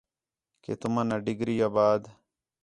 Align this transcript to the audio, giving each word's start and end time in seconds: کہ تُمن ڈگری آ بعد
کہ 0.63 0.73
تُمن 0.81 1.09
ڈگری 1.25 1.55
آ 1.67 1.69
بعد 1.75 2.01